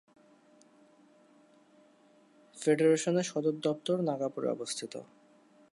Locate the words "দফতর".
3.61-3.97